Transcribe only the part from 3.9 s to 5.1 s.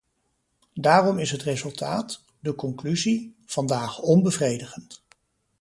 onbevredigend.